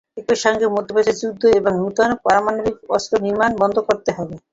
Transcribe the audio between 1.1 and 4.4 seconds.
যুদ্ধ এবং নতুন পারমাণবিক অস্ত্র নির্মাণ বন্ধ করতে হবে।